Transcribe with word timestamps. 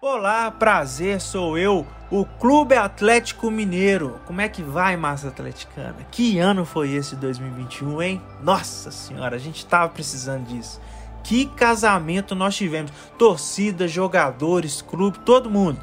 Olá, 0.00 0.48
prazer, 0.48 1.20
sou 1.20 1.58
eu, 1.58 1.84
o 2.08 2.24
Clube 2.24 2.76
Atlético 2.76 3.50
Mineiro. 3.50 4.20
Como 4.26 4.40
é 4.40 4.48
que 4.48 4.62
vai, 4.62 4.96
massa 4.96 5.26
atleticana? 5.26 5.96
Que 6.12 6.38
ano 6.38 6.64
foi 6.64 6.92
esse 6.92 7.16
2021, 7.16 8.00
hein? 8.00 8.22
Nossa 8.40 8.92
senhora, 8.92 9.34
a 9.34 9.40
gente 9.40 9.66
tava 9.66 9.88
precisando 9.88 10.46
disso. 10.46 10.80
Que 11.24 11.46
casamento 11.46 12.36
nós 12.36 12.54
tivemos. 12.54 12.92
Torcida, 13.18 13.88
jogadores, 13.88 14.80
clube, 14.80 15.18
todo 15.18 15.50
mundo. 15.50 15.80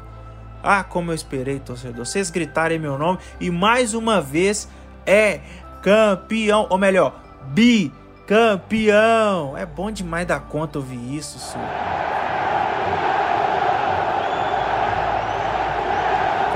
Ah, 0.62 0.82
como 0.82 1.10
eu 1.10 1.14
esperei, 1.14 1.60
torcedor. 1.60 2.06
Vocês 2.06 2.30
gritarem 2.30 2.78
meu 2.78 2.96
nome 2.96 3.18
e 3.38 3.50
mais 3.50 3.92
uma 3.92 4.18
vez 4.22 4.66
é 5.04 5.40
campeão, 5.82 6.66
ou 6.70 6.78
melhor, 6.78 7.20
bicampeão. 7.48 7.94
É 9.58 9.66
bom 9.66 9.90
demais 9.90 10.26
da 10.26 10.40
conta 10.40 10.78
ouvir 10.78 11.14
isso, 11.14 11.38
senhor. 11.38 11.68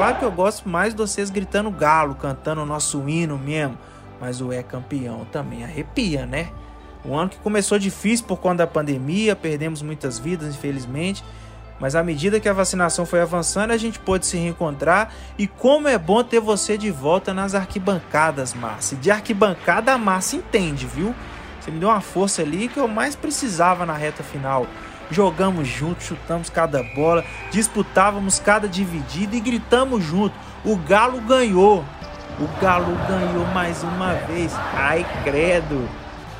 Claro 0.00 0.16
que 0.16 0.24
eu 0.24 0.32
gosto 0.32 0.66
mais 0.66 0.94
de 0.94 0.98
vocês 0.98 1.28
gritando 1.28 1.70
galo, 1.70 2.14
cantando 2.14 2.62
o 2.62 2.64
nosso 2.64 3.06
hino 3.06 3.36
mesmo. 3.36 3.76
Mas 4.18 4.40
o 4.40 4.50
é 4.50 4.62
campeão 4.62 5.26
também 5.30 5.62
arrepia, 5.62 6.24
né? 6.24 6.48
O 7.04 7.14
ano 7.14 7.28
que 7.28 7.36
começou 7.36 7.78
difícil 7.78 8.24
por 8.24 8.38
conta 8.38 8.56
da 8.56 8.66
pandemia, 8.66 9.36
perdemos 9.36 9.82
muitas 9.82 10.18
vidas, 10.18 10.54
infelizmente. 10.54 11.22
Mas 11.78 11.94
à 11.94 12.02
medida 12.02 12.40
que 12.40 12.48
a 12.48 12.52
vacinação 12.54 13.04
foi 13.04 13.20
avançando, 13.20 13.72
a 13.72 13.76
gente 13.76 13.98
pôde 13.98 14.24
se 14.24 14.38
reencontrar. 14.38 15.12
E 15.36 15.46
como 15.46 15.86
é 15.86 15.98
bom 15.98 16.24
ter 16.24 16.40
você 16.40 16.78
de 16.78 16.90
volta 16.90 17.34
nas 17.34 17.54
arquibancadas, 17.54 18.54
Márcia. 18.54 18.96
De 18.96 19.10
arquibancada, 19.10 19.92
a 19.92 19.98
Márcia 19.98 20.38
entende, 20.38 20.86
viu? 20.86 21.14
Você 21.60 21.70
me 21.70 21.78
deu 21.78 21.90
uma 21.90 22.00
força 22.00 22.40
ali 22.40 22.68
que 22.68 22.80
eu 22.80 22.88
mais 22.88 23.14
precisava 23.14 23.84
na 23.84 23.92
reta 23.92 24.22
final 24.22 24.66
jogamos 25.10 25.66
juntos, 25.66 26.06
chutamos 26.06 26.48
cada 26.48 26.82
bola, 26.82 27.24
disputávamos 27.50 28.38
cada 28.38 28.68
dividida 28.68 29.36
e 29.36 29.40
gritamos 29.40 30.04
junto. 30.04 30.34
O 30.64 30.76
Galo 30.76 31.20
ganhou. 31.20 31.84
O 32.38 32.60
Galo 32.60 32.96
ganhou 33.08 33.44
mais 33.46 33.82
uma 33.82 34.14
vez. 34.14 34.52
Ai, 34.74 35.06
credo. 35.24 35.88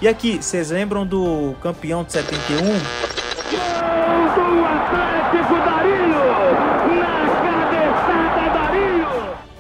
E 0.01 0.09
aqui, 0.09 0.37
vocês 0.43 0.71
lembram 0.71 1.07
do 1.07 1.55
campeão 1.62 2.05
de 2.05 2.12
71? 2.12 2.59
Gol 2.59 2.75
do 4.35 4.65
Atlético! 4.65 5.21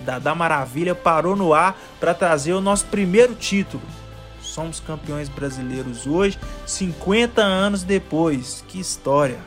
Dada 0.00 0.34
Maravilha 0.34 0.94
parou 0.94 1.36
no 1.36 1.54
ar 1.54 1.76
para 2.00 2.12
trazer 2.14 2.52
o 2.52 2.60
nosso 2.60 2.86
primeiro 2.86 3.34
título 3.34 3.82
somos 4.50 4.80
campeões 4.80 5.28
brasileiros 5.28 6.06
hoje, 6.06 6.38
50 6.66 7.42
anos 7.42 7.82
depois. 7.82 8.64
Que 8.68 8.80
história! 8.80 9.38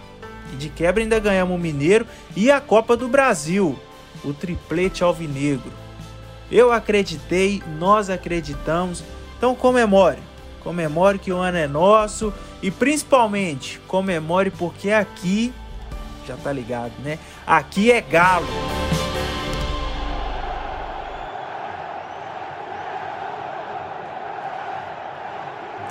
E 0.51 0.55
de 0.55 0.69
quebra 0.69 1.03
ainda 1.03 1.19
ganhamos 1.19 1.55
o 1.55 1.59
Mineiro 1.59 2.05
e 2.35 2.51
a 2.51 2.61
Copa 2.61 2.95
do 2.95 3.07
Brasil, 3.07 3.77
o 4.23 4.33
triplete 4.33 5.03
alvinegro. 5.03 5.71
Eu 6.51 6.71
acreditei, 6.71 7.63
nós 7.79 8.09
acreditamos, 8.09 9.03
então 9.37 9.55
comemore. 9.55 10.19
Comemore 10.63 11.19
que 11.19 11.31
o 11.31 11.37
ano 11.37 11.57
é 11.57 11.67
nosso 11.67 12.33
e 12.61 12.71
principalmente 12.71 13.79
comemore 13.87 14.49
porque 14.51 14.91
aqui, 14.91 15.53
já 16.25 16.37
tá 16.37 16.53
ligado, 16.53 16.93
né? 17.03 17.19
Aqui 17.45 17.91
é 17.91 17.99
galo. 17.99 18.47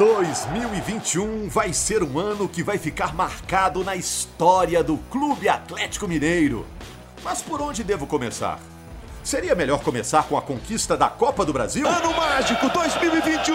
2021 0.03 1.49
vai 1.49 1.73
ser 1.73 2.03
um 2.03 2.19
ano 2.19 2.49
que 2.49 2.61
vai 2.61 2.77
ficar 2.77 3.15
marcado 3.15 3.85
na 3.85 3.95
história 3.95 4.83
do 4.83 4.97
Clube 4.97 5.49
Atlético 5.49 6.09
Mineiro. 6.09 6.67
Mas 7.23 7.41
por 7.41 7.63
onde 7.63 7.85
devo 7.85 8.05
começar? 8.05 8.59
Seria 9.23 9.55
melhor 9.55 9.79
começar 9.79 10.25
com 10.25 10.37
a 10.37 10.43
conquista 10.43 10.97
da 10.97 11.09
Copa 11.09 11.45
do 11.45 11.53
Brasil? 11.53 11.87
Ano 11.87 12.13
Mágico 12.17 12.69
2021! 12.69 13.55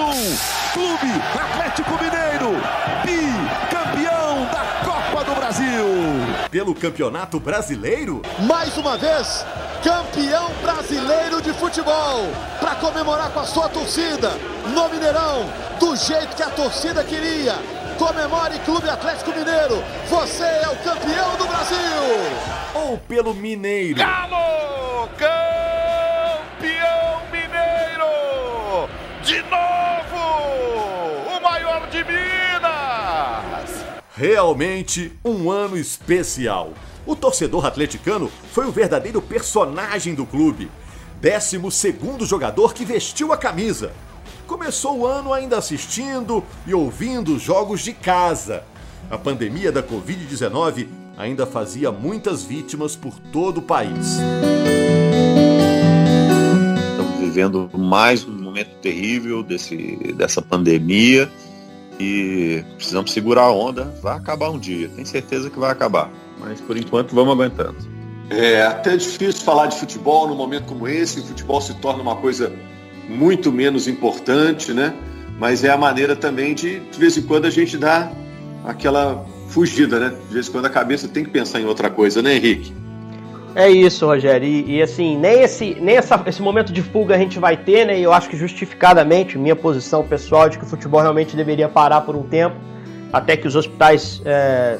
Clube 0.71 1.11
Atlético 1.37 1.91
Mineiro, 1.91 2.55
bicampeão 3.03 4.45
da 4.45 4.85
Copa 4.85 5.25
do 5.25 5.35
Brasil! 5.35 5.85
Pelo 6.49 6.73
Campeonato 6.73 7.41
Brasileiro? 7.41 8.21
Mais 8.47 8.77
uma 8.77 8.97
vez, 8.97 9.45
campeão 9.83 10.51
brasileiro 10.61 11.41
de 11.41 11.53
futebol! 11.53 12.25
Para 12.59 12.75
comemorar 12.75 13.31
com 13.31 13.39
a 13.39 13.45
sua 13.45 13.69
torcida 13.69 14.31
no 14.73 14.89
Mineirão, 14.89 15.49
do 15.79 15.95
jeito 15.95 16.35
que 16.35 16.43
a 16.43 16.49
torcida 16.49 17.03
queria. 17.03 17.55
Comemore 17.97 18.59
Clube 18.59 18.89
Atlético 18.89 19.31
Mineiro, 19.31 19.83
você 20.07 20.43
é 20.43 20.67
o 20.69 20.75
campeão 20.77 21.35
do 21.37 21.47
Brasil! 21.47 21.77
Ou 22.75 22.97
pelo 22.97 23.33
Mineiro? 23.33 23.97
Galo! 23.97 25.07
Campeão 25.17 26.37
Mineiro! 27.31 28.87
De 29.23 29.41
novo! 29.43 30.17
O 31.35 31.41
maior 31.41 31.87
de 31.87 32.03
Minas! 32.03 33.85
Realmente 34.15 35.17
um 35.23 35.49
ano 35.49 35.77
especial. 35.77 36.73
O 37.07 37.15
torcedor 37.15 37.65
atleticano 37.65 38.29
foi 38.51 38.67
o 38.67 38.71
verdadeiro 38.71 39.21
personagem 39.21 40.13
do 40.13 40.25
clube. 40.25 40.69
12 41.19 41.71
segundo 41.71 42.25
jogador 42.25 42.75
que 42.75 42.85
vestiu 42.85 43.33
a 43.33 43.37
camisa 43.37 43.91
começou 44.47 44.99
o 44.99 45.05
ano 45.05 45.33
ainda 45.33 45.57
assistindo 45.57 46.43
e 46.65 46.73
ouvindo 46.73 47.35
os 47.35 47.41
jogos 47.41 47.81
de 47.81 47.91
casa. 47.91 48.63
A 49.11 49.17
pandemia 49.17 49.71
da 49.71 49.83
Covid-19 49.83 50.87
ainda 51.17 51.45
fazia 51.45 51.91
muitas 51.91 52.43
vítimas 52.43 52.95
por 52.95 53.19
todo 53.31 53.57
o 53.57 53.61
país. 53.61 54.17
Estamos 56.91 57.19
vivendo 57.19 57.69
mais 57.77 58.23
um 58.23 58.31
momento 58.31 58.69
terrível 58.81 59.43
desse, 59.43 60.13
dessa 60.15 60.41
pandemia 60.41 61.29
e 61.99 62.63
precisamos 62.75 63.11
segurar 63.11 63.43
a 63.43 63.51
onda. 63.51 63.93
Vai 64.01 64.15
acabar 64.15 64.49
um 64.49 64.57
dia, 64.57 64.87
tenho 64.89 65.05
certeza 65.05 65.49
que 65.49 65.59
vai 65.59 65.71
acabar, 65.71 66.09
mas 66.39 66.61
por 66.61 66.77
enquanto 66.77 67.13
vamos 67.13 67.33
aguentando. 67.33 67.75
É 68.29 68.63
até 68.63 68.97
difícil 68.97 69.43
falar 69.43 69.67
de 69.67 69.79
futebol 69.79 70.27
num 70.27 70.35
momento 70.35 70.65
como 70.65 70.87
esse. 70.87 71.19
O 71.19 71.23
futebol 71.23 71.61
se 71.61 71.73
torna 71.75 72.01
uma 72.01 72.15
coisa 72.15 72.51
muito 73.07 73.51
menos 73.51 73.87
importante, 73.87 74.73
né? 74.73 74.93
Mas 75.39 75.63
é 75.63 75.69
a 75.69 75.77
maneira 75.77 76.15
também 76.15 76.53
de, 76.53 76.79
de 76.79 76.99
vez 76.99 77.17
em 77.17 77.21
quando, 77.21 77.45
a 77.45 77.49
gente 77.49 77.77
dar 77.77 78.11
aquela 78.65 79.25
fugida, 79.49 79.99
né? 79.99 80.13
De 80.27 80.33
vez 80.33 80.49
em 80.49 80.51
quando 80.51 80.65
a 80.65 80.69
cabeça 80.69 81.07
tem 81.07 81.23
que 81.23 81.29
pensar 81.29 81.61
em 81.61 81.65
outra 81.65 81.89
coisa, 81.89 82.21
né, 82.21 82.35
Henrique? 82.35 82.73
É 83.55 83.69
isso, 83.69 84.05
Rogério. 84.05 84.47
E, 84.47 84.77
e, 84.77 84.81
assim, 84.81 85.17
nem, 85.17 85.41
esse, 85.41 85.75
nem 85.79 85.95
essa, 85.95 86.21
esse 86.27 86.41
momento 86.41 86.73
de 86.73 86.81
fuga 86.81 87.15
a 87.15 87.17
gente 87.17 87.39
vai 87.39 87.55
ter, 87.55 87.85
né? 87.85 87.99
E 87.99 88.03
eu 88.03 88.11
acho 88.11 88.29
que 88.29 88.35
justificadamente, 88.35 89.37
minha 89.37 89.55
posição 89.55 90.03
pessoal 90.03 90.49
de 90.49 90.57
que 90.57 90.65
o 90.65 90.67
futebol 90.67 91.01
realmente 91.01 91.35
deveria 91.35 91.69
parar 91.69 92.01
por 92.01 92.15
um 92.15 92.23
tempo, 92.23 92.55
até 93.11 93.37
que 93.37 93.47
os 93.47 93.55
hospitais 93.55 94.21
é, 94.25 94.77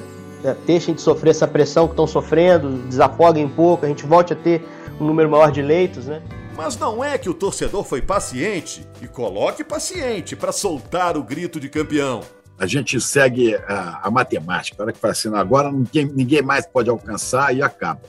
é, 0.47 0.56
deixem 0.66 0.96
de 0.96 1.02
sofrer 1.02 1.31
essa 1.31 1.47
pressão 1.47 1.88
que 1.88 1.94
estão 1.94 2.08
sofrendo, 2.08 2.69
desafoguem 2.88 3.46
um 3.46 3.50
pouco, 3.50 3.85
a 3.85 3.90
gente 3.90 4.06
volte 4.06 4.31
a 4.31 4.35
ter 4.35 4.66
um 5.00 5.06
número 5.06 5.30
maior 5.30 5.52
de 5.52 5.62
leitos, 5.62 6.06
né? 6.06 6.22
Mas 6.56 6.78
não 6.78 7.03
é 7.03 7.18
que 7.18 7.30
o 7.30 7.34
torcedor 7.34 7.84
foi 7.84 8.02
paciente 8.02 8.88
e 9.02 9.08
coloque 9.08 9.63
paciente 9.63 10.35
para 10.35 10.52
soltar 10.52 11.16
o 11.18 11.24
grito 11.24 11.59
de 11.59 11.69
campeão. 11.69 12.22
A 12.58 12.66
gente 12.66 13.00
segue 13.00 13.56
a, 13.56 14.08
a 14.08 14.09
matemática. 14.09 14.81
A 14.81 14.85
hora 14.85 14.94
que 14.94 14.97
fala 14.97 15.12
assim, 15.12 15.35
agora 15.35 15.72
ninguém, 15.72 16.06
ninguém 16.06 16.41
mais 16.41 16.66
pode 16.66 16.90
alcançar 16.90 17.56
e 17.56 17.62
acaba. 17.62 18.02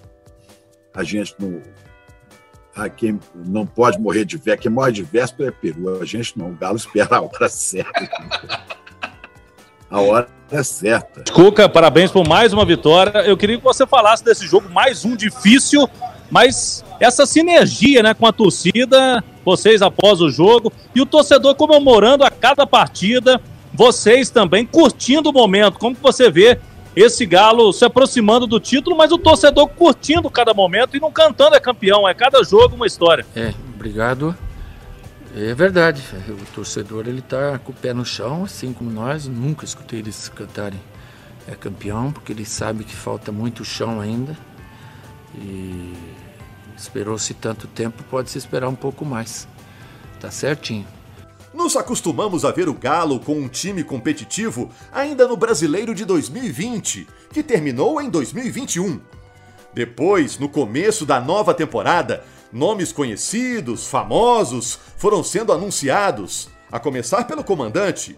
A 0.94 1.02
gente 1.02 1.34
não. 1.38 1.60
A 2.74 2.88
quem 2.88 3.18
não 3.34 3.66
pode 3.66 3.98
morrer 3.98 4.24
de 4.24 4.36
véspera, 4.36 4.56
quem 4.56 4.70
morre 4.70 4.92
de 4.92 5.02
véspera 5.02 5.50
é 5.50 5.52
peru. 5.52 6.00
A 6.00 6.04
gente 6.06 6.38
não. 6.38 6.50
O 6.50 6.54
Galo 6.54 6.76
espera 6.76 7.16
a 7.16 7.20
hora 7.20 7.48
certa. 7.48 8.08
A 9.90 10.00
hora 10.00 10.28
é 10.50 10.62
certa. 10.62 11.24
Cuca, 11.32 11.68
parabéns 11.68 12.10
por 12.10 12.26
mais 12.26 12.52
uma 12.52 12.64
vitória. 12.64 13.20
Eu 13.20 13.36
queria 13.36 13.58
que 13.58 13.64
você 13.64 13.86
falasse 13.86 14.24
desse 14.24 14.46
jogo, 14.46 14.68
mais 14.70 15.04
um 15.04 15.16
difícil 15.16 15.88
mas 16.30 16.84
essa 17.00 17.24
sinergia 17.24 18.02
né, 18.02 18.14
com 18.14 18.26
a 18.26 18.32
torcida, 18.32 19.22
vocês 19.44 19.82
após 19.82 20.20
o 20.20 20.30
jogo, 20.30 20.72
e 20.94 21.00
o 21.00 21.06
torcedor 21.06 21.54
comemorando 21.54 22.24
a 22.24 22.30
cada 22.30 22.66
partida, 22.66 23.40
vocês 23.72 24.30
também 24.30 24.66
curtindo 24.66 25.30
o 25.30 25.32
momento. 25.32 25.78
Como 25.78 25.96
que 25.96 26.02
você 26.02 26.30
vê 26.30 26.58
esse 26.94 27.24
Galo 27.24 27.72
se 27.72 27.84
aproximando 27.84 28.46
do 28.46 28.58
título, 28.60 28.96
mas 28.96 29.12
o 29.12 29.18
torcedor 29.18 29.68
curtindo 29.68 30.30
cada 30.30 30.52
momento 30.52 30.96
e 30.96 31.00
não 31.00 31.10
cantando 31.10 31.56
é 31.56 31.60
campeão, 31.60 32.08
é 32.08 32.12
cada 32.12 32.42
jogo 32.42 32.74
uma 32.74 32.86
história. 32.86 33.24
É, 33.34 33.54
obrigado. 33.74 34.36
É 35.36 35.54
verdade, 35.54 36.02
o 36.28 36.54
torcedor 36.54 37.06
ele 37.06 37.20
tá 37.20 37.58
com 37.58 37.70
o 37.70 37.74
pé 37.74 37.92
no 37.92 38.04
chão, 38.04 38.44
assim 38.44 38.72
como 38.72 38.90
nós, 38.90 39.26
nunca 39.26 39.64
escutei 39.64 40.00
eles 40.00 40.28
cantarem 40.28 40.80
é 41.48 41.54
campeão, 41.54 42.12
porque 42.12 42.32
ele 42.32 42.44
sabe 42.44 42.84
que 42.84 42.94
falta 42.94 43.32
muito 43.32 43.64
chão 43.64 44.00
ainda. 44.00 44.36
E 45.34 45.94
esperou-se 46.76 47.32
tanto 47.34 47.66
tempo, 47.66 48.04
pode-se 48.04 48.36
esperar 48.36 48.68
um 48.68 48.74
pouco 48.74 49.04
mais. 49.04 49.48
Tá 50.20 50.30
certinho. 50.30 50.86
Nos 51.54 51.74
acostumamos 51.74 52.44
a 52.44 52.50
ver 52.50 52.68
o 52.68 52.74
Galo 52.74 53.18
com 53.18 53.32
um 53.32 53.48
time 53.48 53.82
competitivo 53.82 54.70
ainda 54.92 55.26
no 55.26 55.36
Brasileiro 55.36 55.94
de 55.94 56.04
2020, 56.04 57.08
que 57.32 57.42
terminou 57.42 58.00
em 58.00 58.10
2021. 58.10 59.00
Depois, 59.72 60.38
no 60.38 60.48
começo 60.48 61.06
da 61.06 61.20
nova 61.20 61.54
temporada, 61.54 62.22
nomes 62.52 62.92
conhecidos, 62.92 63.86
famosos, 63.86 64.78
foram 64.96 65.22
sendo 65.22 65.52
anunciados, 65.52 66.48
a 66.70 66.78
começar 66.78 67.24
pelo 67.24 67.44
comandante. 67.44 68.16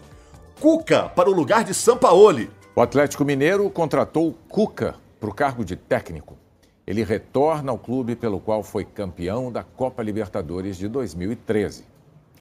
Cuca 0.59 1.09
para 1.09 1.29
o 1.29 1.33
lugar 1.33 1.63
de 1.63 1.73
Sampaoli. 1.73 2.49
O 2.75 2.81
Atlético 2.81 3.25
Mineiro 3.25 3.69
contratou 3.69 4.37
Cuca 4.47 4.95
para 5.19 5.29
o 5.29 5.33
cargo 5.33 5.65
de 5.65 5.75
técnico. 5.75 6.37
Ele 6.85 7.03
retorna 7.03 7.71
ao 7.71 7.77
clube 7.77 8.15
pelo 8.15 8.39
qual 8.39 8.63
foi 8.63 8.83
campeão 8.83 9.51
da 9.51 9.63
Copa 9.63 10.01
Libertadores 10.03 10.77
de 10.77 10.87
2013. 10.87 11.85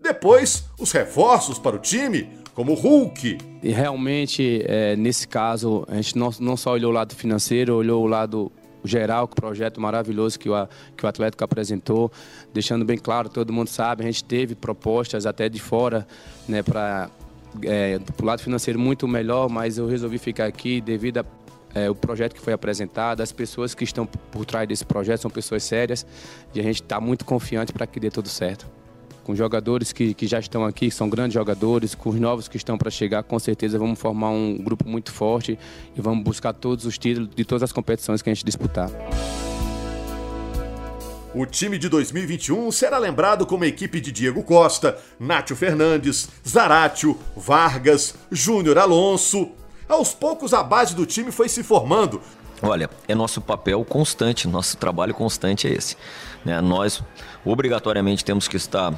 Depois, 0.03 0.65
os 0.79 0.91
reforços 0.93 1.59
para 1.59 1.77
o 1.77 1.79
time, 1.79 2.29
como 2.55 2.73
o 2.73 2.75
Hulk. 2.75 3.39
E 3.63 3.71
realmente, 3.71 4.65
é, 4.67 4.97
nesse 4.97 5.29
caso, 5.29 5.85
a 5.89 5.97
gente 5.97 6.17
não, 6.17 6.31
não 6.41 6.57
só 6.57 6.73
olhou 6.73 6.91
o 6.91 6.95
lado 6.95 7.15
financeiro, 7.15 7.75
olhou 7.77 8.03
o 8.03 8.07
lado 8.07 8.51
geral, 8.85 9.25
o 9.25 9.29
projeto 9.29 9.81
maravilhoso 9.81 10.39
que 10.39 10.49
o, 10.49 10.69
que 10.97 11.05
o 11.05 11.09
Atlético 11.09 11.45
apresentou, 11.45 12.11
deixando 12.53 12.85
bem 12.85 12.99
claro, 12.99 13.29
todo 13.29 13.53
mundo 13.53 13.69
sabe, 13.69 14.03
a 14.03 14.07
gente 14.07 14.25
teve 14.25 14.55
propostas 14.55 15.27
até 15.27 15.49
de 15.49 15.61
fora, 15.61 16.07
né, 16.49 16.63
para 16.63 17.11
é, 17.65 17.99
o 18.21 18.25
lado 18.25 18.43
financeiro 18.43 18.79
muito 18.79 19.07
melhor, 19.09 19.49
mas 19.49 19.79
eu 19.79 19.87
resolvi 19.87 20.19
ficar 20.19 20.47
aqui 20.47 20.81
devido 20.81 21.19
a 21.19 21.25
é, 21.75 21.89
o 21.89 21.95
projeto 21.95 22.35
que 22.35 22.41
foi 22.41 22.53
apresentado, 22.53 23.21
as 23.21 23.33
pessoas 23.33 23.75
que 23.75 23.85
estão 23.85 24.07
por 24.07 24.45
trás 24.45 24.67
desse 24.67 24.85
projeto 24.85 25.21
são 25.21 25.31
pessoas 25.31 25.63
sérias 25.63 26.05
e 26.55 26.61
a 26.61 26.63
gente 26.63 26.83
está 26.83 27.01
muito 27.01 27.25
confiante 27.25 27.73
para 27.73 27.87
que 27.87 28.01
dê 28.01 28.11
tudo 28.11 28.29
certo. 28.29 28.67
Com 29.25 29.35
jogadores 29.35 29.93
que, 29.93 30.15
que 30.15 30.27
já 30.27 30.39
estão 30.39 30.65
aqui, 30.65 30.89
que 30.89 30.95
são 30.95 31.09
grandes 31.09 31.35
jogadores, 31.35 31.95
com 31.95 32.11
os 32.11 32.17
novos 32.17 32.49
que 32.49 32.57
estão 32.57 32.79
para 32.79 32.91
chegar, 32.91 33.23
com 33.23 33.39
certeza 33.39 33.79
vamos 33.79 33.99
formar 33.99 34.31
um 34.31 34.57
grupo 34.59 34.89
muito 34.89 35.13
forte 35.13 35.59
e 35.97 36.01
vamos 36.01 36.25
buscar 36.25 36.53
todos 36.53 36.85
os 36.85 36.99
títulos 36.99 37.29
de 37.35 37.45
todas 37.45 37.63
as 37.63 37.73
competições 37.73 38.23
que 38.23 38.31
a 38.31 38.35
gente 38.35 38.45
disputar. 38.45 38.91
O 41.33 41.47
time 41.47 41.79
de 41.79 41.89
2021 41.89 42.73
será 42.73 42.99
lembrado 42.99 43.47
como 43.47 43.63
a 43.63 43.67
equipe 43.67 44.01
de 44.01 44.11
Diego 44.11 44.43
Costa, 44.43 44.99
Nátio 45.19 45.55
Fernandes, 45.55 46.29
Zaratio, 46.47 47.17
Vargas, 47.37 48.17
Júnior 48.33 48.79
Alonso, 48.79 49.53
aos 49.91 50.15
poucos, 50.15 50.55
a 50.55 50.63
base 50.63 50.95
do 50.95 51.05
time 51.05 51.33
foi 51.33 51.49
se 51.49 51.65
formando. 51.65 52.21
Olha, 52.63 52.91
é 53.09 53.15
nosso 53.15 53.41
papel 53.41 53.85
constante, 53.85 54.47
nosso 54.47 54.77
trabalho 54.77 55.15
constante 55.15 55.67
é 55.67 55.73
esse. 55.73 55.97
Né? 56.45 56.61
Nós, 56.61 57.03
obrigatoriamente, 57.45 58.25
temos 58.25 58.47
que 58.47 58.57
estar 58.57 58.93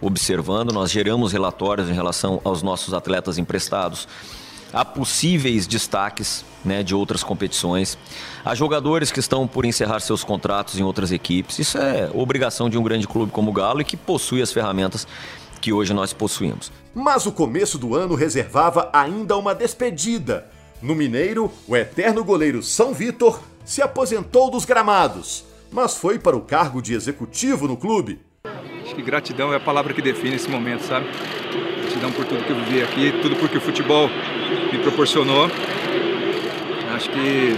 observando, 0.00 0.72
nós 0.72 0.90
geramos 0.90 1.32
relatórios 1.32 1.88
em 1.88 1.92
relação 1.92 2.40
aos 2.44 2.62
nossos 2.62 2.94
atletas 2.94 3.38
emprestados, 3.38 4.08
a 4.72 4.84
possíveis 4.84 5.66
destaques 5.66 6.44
né, 6.64 6.82
de 6.82 6.94
outras 6.94 7.22
competições, 7.22 7.96
a 8.44 8.54
jogadores 8.54 9.12
que 9.12 9.20
estão 9.20 9.46
por 9.46 9.64
encerrar 9.64 10.00
seus 10.00 10.24
contratos 10.24 10.78
em 10.78 10.82
outras 10.82 11.12
equipes. 11.12 11.58
Isso 11.58 11.78
é 11.78 12.10
obrigação 12.12 12.68
de 12.68 12.76
um 12.76 12.82
grande 12.82 13.06
clube 13.06 13.30
como 13.30 13.50
o 13.50 13.54
Galo 13.54 13.82
e 13.82 13.84
que 13.84 13.96
possui 13.96 14.42
as 14.42 14.52
ferramentas 14.52 15.06
que 15.60 15.72
hoje 15.72 15.94
nós 15.94 16.12
possuímos. 16.12 16.72
Mas 16.92 17.24
o 17.24 17.32
começo 17.32 17.78
do 17.78 17.94
ano 17.94 18.14
reservava 18.14 18.90
ainda 18.92 19.36
uma 19.36 19.54
despedida. 19.54 20.46
No 20.82 20.94
Mineiro, 20.94 21.50
o 21.66 21.76
eterno 21.76 22.22
goleiro 22.24 22.62
São 22.62 22.92
Vitor 22.92 23.40
se 23.64 23.80
aposentou 23.80 24.50
dos 24.50 24.64
gramados, 24.64 25.44
mas 25.72 25.96
foi 25.96 26.18
para 26.18 26.36
o 26.36 26.40
cargo 26.40 26.82
de 26.82 26.94
executivo 26.94 27.66
no 27.66 27.76
clube. 27.76 28.20
Acho 28.82 28.94
que 28.94 29.02
gratidão 29.02 29.52
é 29.52 29.56
a 29.56 29.60
palavra 29.60 29.94
que 29.94 30.02
define 30.02 30.36
esse 30.36 30.48
momento, 30.48 30.82
sabe? 30.82 31.06
Gratidão 31.80 32.12
por 32.12 32.26
tudo 32.26 32.44
que 32.44 32.50
eu 32.50 32.56
vivi 32.56 32.82
aqui, 32.82 33.12
tudo 33.22 33.36
porque 33.36 33.56
o 33.56 33.60
futebol 33.60 34.10
me 34.70 34.78
proporcionou. 34.80 35.50
Acho 36.94 37.10
que 37.10 37.54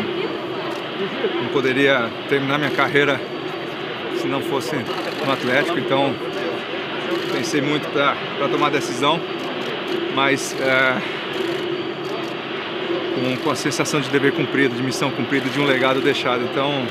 não 1.42 1.48
poderia 1.52 2.08
terminar 2.28 2.58
minha 2.58 2.70
carreira 2.70 3.20
se 4.20 4.26
não 4.28 4.40
fosse 4.40 4.76
no 4.76 5.32
Atlético, 5.32 5.78
então 5.78 6.14
pensei 7.32 7.60
muito 7.60 7.88
para 7.90 8.48
tomar 8.48 8.68
a 8.68 8.70
decisão, 8.70 9.20
mas 10.14 10.54
é, 10.60 11.02
com, 13.16 13.36
com, 13.42 13.50
a 13.50 13.56
sensação 13.56 14.00
de 14.00 14.10
dever 14.10 14.32
cumprido, 14.32 14.76
de 14.76 14.82
missão 14.82 15.10
cumprida, 15.10 15.48
de 15.48 15.58
um 15.58 15.64
legado 15.64 16.00
deixado. 16.00 16.44
Então, 16.44 16.86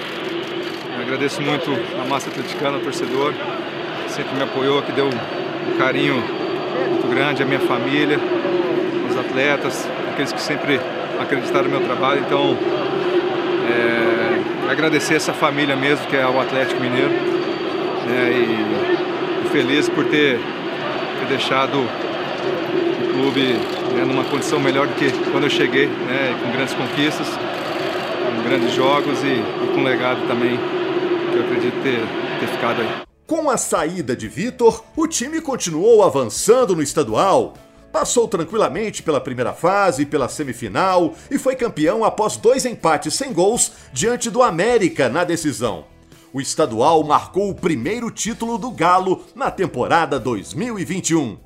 agradeço 1.00 1.42
muito 1.42 1.70
a 2.02 2.06
massa 2.06 2.30
atleticana, 2.30 2.78
o 2.78 2.80
torcedor, 2.80 3.32
que 4.06 4.12
sempre 4.12 4.36
me 4.36 4.44
apoiou, 4.44 4.82
que 4.82 4.92
deu 4.92 5.06
um 5.08 5.78
carinho 5.78 6.16
muito 6.90 7.08
grande, 7.08 7.44
a 7.44 7.46
minha 7.46 7.60
família, 7.60 8.20
os 9.10 9.16
atletas, 9.16 9.88
aqueles 10.12 10.34
que 10.34 10.42
sempre 10.42 10.80
acreditaram 11.20 11.66
no 11.66 11.80
meu 11.80 11.82
trabalho. 11.82 12.22
Então, 12.26 12.58
é, 13.70 14.72
agradecer 14.72 15.14
essa 15.14 15.34
família 15.34 15.76
mesmo, 15.76 16.08
que 16.08 16.18
é 16.18 16.26
o 16.26 16.42
Atlético 16.42 16.82
Mineiro. 16.82 17.14
Né, 18.06 18.32
e 18.32 19.50
feliz 19.56 19.88
por 19.88 20.04
ter, 20.06 20.38
ter 21.20 21.28
deixado 21.30 21.78
o 21.80 23.14
clube 23.14 23.58
né, 23.96 24.04
numa 24.04 24.26
condição 24.26 24.60
melhor 24.60 24.88
do 24.88 24.94
que 24.96 25.10
quando 25.32 25.46
eu 25.46 25.50
cheguei, 25.50 25.88
né, 25.88 26.38
com 26.44 26.52
grandes 26.52 26.74
conquistas, 26.74 27.28
com 27.28 28.44
grandes 28.44 28.74
jogos 28.74 29.24
e, 29.24 29.28
e 29.28 29.74
com 29.74 29.84
legado 29.84 30.28
também 30.28 30.60
que 31.32 31.38
eu 31.38 31.46
acredito 31.46 31.82
ter, 31.82 32.02
ter 32.40 32.48
ficado 32.48 32.82
aí. 32.82 33.06
Com 33.26 33.50
a 33.50 33.58
saída 33.58 34.16
de 34.16 34.28
Vitor, 34.28 34.84
o 34.96 35.08
time 35.08 35.42
continuou 35.42 36.04
avançando 36.04 36.76
no 36.76 36.84
estadual. 36.84 37.56
Passou 37.92 38.28
tranquilamente 38.28 39.02
pela 39.02 39.22
primeira 39.22 39.54
fase 39.54 40.04
e 40.04 40.06
pela 40.06 40.28
semifinal 40.28 41.14
e 41.32 41.40
foi 41.40 41.56
campeão 41.56 42.04
após 42.04 42.36
dois 42.36 42.66
empates 42.66 43.14
sem 43.14 43.32
gols 43.32 43.72
diante 43.94 44.30
do 44.30 44.44
América 44.44 45.08
na 45.08 45.24
decisão. 45.24 45.86
O 46.34 46.42
estadual 46.42 47.02
marcou 47.04 47.50
o 47.50 47.56
primeiro 47.56 48.12
título 48.12 48.58
do 48.58 48.70
Galo 48.70 49.24
na 49.34 49.50
temporada 49.50 50.20
2021. 50.20 51.38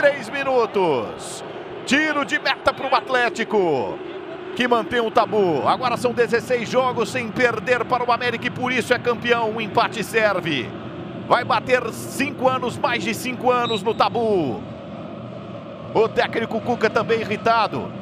53 0.00 0.30
minutos. 0.30 1.44
Tiro 1.84 2.24
de 2.24 2.38
meta 2.38 2.72
para 2.72 2.88
o 2.90 2.94
Atlético, 2.94 3.98
que 4.56 4.66
mantém 4.66 5.00
o 5.00 5.10
tabu. 5.10 5.68
Agora 5.68 5.96
são 5.98 6.12
16 6.12 6.68
jogos 6.68 7.10
sem 7.10 7.28
perder 7.28 7.84
para 7.84 8.02
o 8.02 8.10
América 8.10 8.46
e 8.46 8.50
por 8.50 8.72
isso 8.72 8.94
é 8.94 8.98
campeão. 8.98 9.54
O 9.54 9.60
empate 9.60 10.02
serve. 10.02 10.70
Vai 11.28 11.44
bater 11.44 11.86
cinco 11.90 12.48
anos, 12.48 12.78
mais 12.78 13.04
de 13.04 13.14
cinco 13.14 13.50
anos 13.50 13.82
no 13.82 13.94
tabu. 13.94 14.62
O 15.92 16.08
técnico 16.08 16.60
Cuca 16.60 16.88
também 16.88 17.20
irritado. 17.20 17.92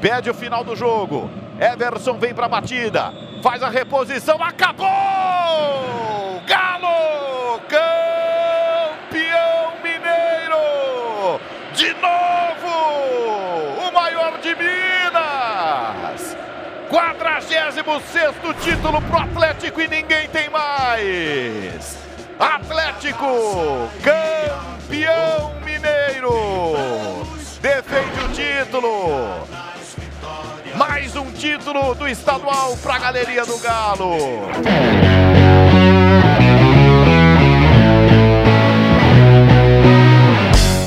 Pede 0.00 0.28
o 0.28 0.34
final 0.34 0.64
do 0.64 0.74
jogo. 0.74 1.30
Everson 1.60 2.18
vem 2.18 2.34
para 2.34 2.46
a 2.46 2.48
batida. 2.48 3.14
Faz 3.42 3.62
a 3.62 3.68
reposição. 3.68 4.42
Acabou! 4.42 6.21
46 17.72 18.62
título 18.62 19.00
pro 19.00 19.18
Atlético 19.18 19.80
e 19.80 19.88
ninguém 19.88 20.28
tem 20.28 20.50
mais! 20.50 21.96
Atlético! 22.38 23.88
Campeão 24.02 25.54
mineiro! 25.64 27.24
Defende 27.62 28.20
o 28.20 28.28
título! 28.28 29.48
Mais 30.76 31.16
um 31.16 31.32
título 31.32 31.94
do 31.94 32.06
estadual 32.06 32.76
para 32.76 32.96
a 32.96 32.98
galeria 32.98 33.46
do 33.46 33.56
Galo. 33.58 34.16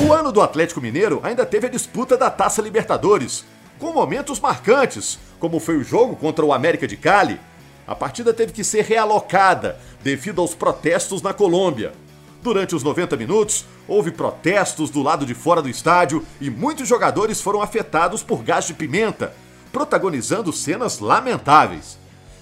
O 0.07 0.13
ano 0.13 0.31
do 0.31 0.41
Atlético 0.41 0.79
Mineiro 0.79 1.19
ainda 1.23 1.45
teve 1.47 1.65
a 1.65 1.69
disputa 1.69 2.15
da 2.15 2.29
Taça 2.29 2.61
Libertadores, 2.61 3.43
com 3.85 3.93
momentos 3.93 4.39
marcantes, 4.39 5.19
como 5.39 5.59
foi 5.59 5.77
o 5.77 5.83
jogo 5.83 6.15
contra 6.15 6.43
o 6.43 6.51
América 6.51 6.87
de 6.87 6.97
Cali. 6.97 7.39
A 7.85 7.93
partida 7.93 8.33
teve 8.33 8.51
que 8.51 8.63
ser 8.63 8.83
realocada 8.83 9.77
devido 10.01 10.41
aos 10.41 10.55
protestos 10.55 11.21
na 11.21 11.35
Colômbia. 11.35 11.93
Durante 12.41 12.73
os 12.73 12.81
90 12.81 13.15
minutos, 13.15 13.63
houve 13.87 14.09
protestos 14.09 14.89
do 14.89 15.03
lado 15.03 15.23
de 15.23 15.35
fora 15.35 15.61
do 15.61 15.69
estádio 15.69 16.25
e 16.41 16.49
muitos 16.49 16.87
jogadores 16.87 17.39
foram 17.39 17.61
afetados 17.61 18.23
por 18.23 18.41
gás 18.41 18.65
de 18.65 18.73
pimenta, 18.73 19.35
protagonizando 19.71 20.51
cenas 20.51 20.97
lamentáveis. 20.97 21.99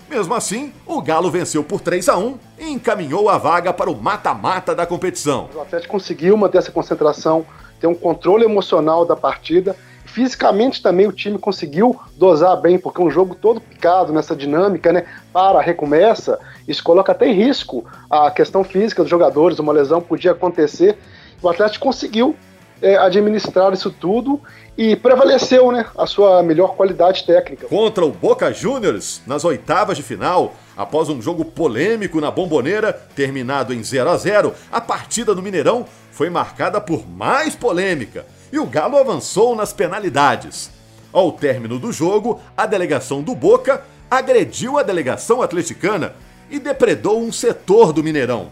Mesmo 0.09 0.33
assim, 0.35 0.71
o 0.85 1.01
Galo 1.01 1.29
venceu 1.29 1.61
por 1.61 1.81
3 1.81 2.07
a 2.07 2.17
1 2.17 2.39
e 2.57 2.69
encaminhou 2.69 3.27
a 3.27 3.37
vaga 3.37 3.73
para 3.73 3.91
o 3.91 4.01
mata-mata 4.01 4.73
da 4.73 4.85
competição. 4.85 5.49
O 5.53 5.59
Atlético 5.59 5.91
conseguiu 5.91 6.37
manter 6.37 6.59
essa 6.59 6.71
concentração, 6.71 7.45
ter 7.81 7.87
um 7.87 7.95
controle 7.95 8.45
emocional 8.45 9.05
da 9.05 9.15
partida. 9.17 9.75
Fisicamente 10.05 10.81
também 10.81 11.07
o 11.07 11.11
time 11.11 11.37
conseguiu 11.37 11.99
dosar 12.17 12.59
bem, 12.61 12.77
porque 12.77 13.01
um 13.01 13.09
jogo 13.09 13.35
todo 13.35 13.59
picado 13.59 14.13
nessa 14.13 14.35
dinâmica, 14.35 14.93
né? 14.93 15.05
Para, 15.31 15.61
recomeça, 15.61 16.39
isso 16.67 16.83
coloca 16.83 17.11
até 17.11 17.27
em 17.27 17.33
risco 17.33 17.85
a 18.09 18.29
questão 18.29 18.63
física 18.63 19.01
dos 19.01 19.09
jogadores, 19.09 19.59
uma 19.59 19.73
lesão 19.73 20.01
podia 20.01 20.31
acontecer. 20.31 20.97
O 21.41 21.49
Atlético 21.49 21.85
conseguiu 21.85 22.35
é, 22.81 22.97
administrar 22.97 23.73
isso 23.73 23.89
tudo 23.89 24.39
e 24.77 24.95
prevaleceu 24.95 25.71
né, 25.71 25.85
a 25.97 26.05
sua 26.05 26.43
melhor 26.43 26.75
qualidade 26.75 27.25
técnica. 27.25 27.67
Contra 27.67 28.05
o 28.05 28.11
Boca 28.11 28.51
Juniors, 28.51 29.21
nas 29.25 29.45
oitavas 29.45 29.95
de 29.95 30.03
final, 30.03 30.53
após 30.75 31.09
um 31.09 31.21
jogo 31.21 31.45
polêmico 31.45 32.19
na 32.19 32.29
Bomboneira, 32.29 32.91
terminado 33.15 33.73
em 33.73 33.83
0 33.83 34.09
a 34.09 34.17
0 34.17 34.53
a 34.71 34.81
partida 34.81 35.33
no 35.33 35.41
Mineirão 35.41 35.85
foi 36.11 36.29
marcada 36.29 36.81
por 36.81 37.07
mais 37.07 37.55
polêmica 37.55 38.25
e 38.53 38.59
o 38.59 38.67
Galo 38.67 38.97
avançou 38.97 39.55
nas 39.55 39.73
penalidades. 39.73 40.69
Ao 41.11 41.31
término 41.31 41.79
do 41.79 41.91
jogo, 41.91 42.39
a 42.55 42.67
delegação 42.67 43.23
do 43.23 43.33
Boca 43.33 43.83
agrediu 44.11 44.77
a 44.77 44.83
delegação 44.83 45.41
atleticana 45.41 46.13
e 46.51 46.59
depredou 46.59 47.19
um 47.19 47.31
setor 47.31 47.91
do 47.91 48.03
Mineirão. 48.03 48.51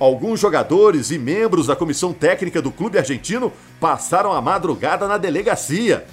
Alguns 0.00 0.40
jogadores 0.40 1.10
e 1.10 1.18
membros 1.18 1.66
da 1.66 1.76
comissão 1.76 2.10
técnica 2.10 2.62
do 2.62 2.70
clube 2.70 2.96
argentino 2.96 3.52
passaram 3.78 4.32
a 4.32 4.40
madrugada 4.40 5.06
na 5.06 5.18
delegacia. 5.18 6.06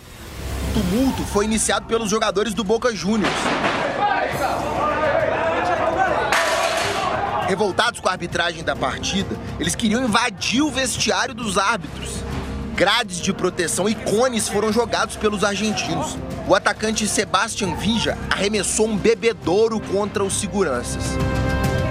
O 0.70 0.74
tumulto 0.74 1.24
foi 1.24 1.46
iniciado 1.46 1.86
pelos 1.86 2.10
jogadores 2.10 2.54
do 2.54 2.66
Boca 2.66 2.94
Juniors. 2.94 3.34
Revoltados 7.48 8.02
com 8.02 8.10
a 8.10 8.12
arbitragem 8.12 8.62
da 8.62 8.76
partida, 8.76 9.38
eles 9.58 9.74
queriam 9.74 10.04
invadir 10.04 10.62
o 10.62 10.70
vestiário 10.70 11.34
dos 11.34 11.58
árbitros. 11.58 12.31
Grades 12.75 13.20
de 13.20 13.34
proteção 13.34 13.88
e 13.88 13.94
cones 13.94 14.48
foram 14.48 14.72
jogados 14.72 15.16
pelos 15.16 15.44
argentinos. 15.44 16.18
O 16.48 16.56
atacante 16.56 17.08
Sebastian 17.08 17.75
Vija 17.75 18.18
arremessou 18.30 18.88
um 18.88 18.98
bebedouro 18.98 19.80
contra 19.80 20.24
os 20.24 20.40
seguranças. 20.40 21.04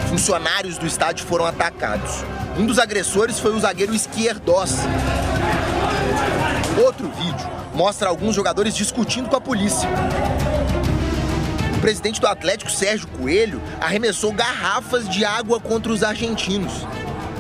Funcionários 0.09 0.79
do 0.79 0.87
estádio 0.87 1.27
foram 1.27 1.47
atacados. 1.47 2.25
Um 2.59 2.67
dos 2.67 2.79
agressores 2.79 3.39
foi 3.39 3.55
o 3.55 3.61
zagueiro 3.61 3.95
Esquerdos. 3.95 4.73
Outro 6.83 7.09
vídeo 7.11 7.49
mostra 7.75 8.09
alguns 8.09 8.35
jogadores 8.35 8.75
discutindo 8.75 9.29
com 9.29 9.37
a 9.37 9.41
polícia. 9.41 9.89
O 11.77 11.81
presidente 11.81 12.21
do 12.21 12.27
Atlético, 12.27 12.71
Sérgio 12.71 13.07
Coelho, 13.09 13.61
arremessou 13.81 14.33
garrafas 14.33 15.09
de 15.09 15.25
água 15.25 15.61
contra 15.61 15.93
os 15.93 16.03
argentinos. 16.03 16.73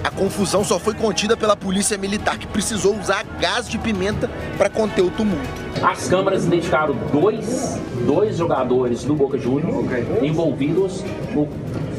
A 0.02 0.10
confusão 0.10 0.64
só 0.64 0.78
foi 0.78 0.94
contida 0.94 1.36
pela 1.36 1.54
polícia 1.54 1.96
militar, 1.98 2.38
que 2.38 2.46
precisou 2.46 2.98
usar 2.98 3.22
gás 3.38 3.68
de 3.68 3.78
pimenta 3.78 4.30
para 4.56 4.70
conter 4.70 5.02
o 5.02 5.10
tumulto. 5.10 5.48
As 5.82 6.08
câmeras 6.08 6.44
identificaram 6.44 6.94
dois, 7.12 7.78
dois 8.06 8.36
jogadores 8.36 9.04
do 9.04 9.14
Boca 9.14 9.38
Juniors 9.38 9.86
envolvidos 10.22 11.04
no 11.34 11.46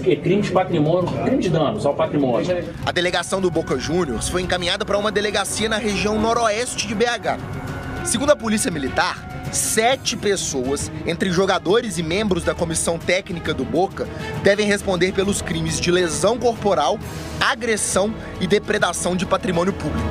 crime 0.01 0.41
de 0.41 0.51
patrimônio, 0.51 1.11
crime 1.23 1.41
de 1.41 1.49
danos 1.49 1.85
ao 1.85 1.93
patrimônio. 1.93 2.65
A 2.85 2.91
delegação 2.91 3.39
do 3.39 3.51
Boca 3.51 3.77
Juniors 3.77 4.29
foi 4.29 4.41
encaminhada 4.41 4.83
para 4.83 4.97
uma 4.97 5.11
delegacia 5.11 5.69
na 5.69 5.77
região 5.77 6.19
noroeste 6.19 6.87
de 6.87 6.95
BH. 6.95 7.37
Segundo 8.03 8.31
a 8.31 8.35
polícia 8.35 8.71
militar, 8.71 9.30
sete 9.51 10.15
pessoas, 10.15 10.91
entre 11.05 11.31
jogadores 11.31 11.97
e 11.97 12.03
membros 12.03 12.43
da 12.43 12.55
comissão 12.55 12.97
técnica 12.97 13.53
do 13.53 13.65
Boca, 13.65 14.07
devem 14.43 14.65
responder 14.65 15.11
pelos 15.13 15.41
crimes 15.41 15.79
de 15.79 15.91
lesão 15.91 16.37
corporal, 16.37 16.99
agressão 17.39 18.13
e 18.39 18.47
depredação 18.47 19.15
de 19.15 19.25
patrimônio 19.25 19.73
público. 19.73 20.07